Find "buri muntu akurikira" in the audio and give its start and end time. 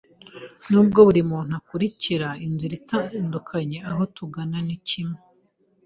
1.07-2.29